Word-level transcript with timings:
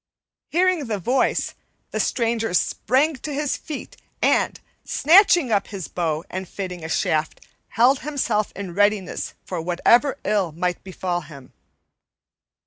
Hearing 0.49 0.85
the 0.87 0.97
voice, 0.97 1.53
the 1.91 1.99
stranger 1.99 2.55
sprang 2.55 3.17
to 3.17 3.31
his 3.31 3.55
feet 3.55 3.97
and; 4.19 4.59
snatching 4.83 5.51
up 5.51 5.67
his 5.67 5.87
bow 5.87 6.23
and 6.27 6.49
fitting 6.49 6.83
a 6.83 6.89
shaft, 6.89 7.39
held 7.67 7.99
himself 7.99 8.51
in 8.55 8.73
readiness 8.73 9.35
for 9.45 9.61
whatever 9.61 10.17
ill 10.25 10.53
might 10.53 10.83
befall 10.83 11.21
him. 11.21 11.53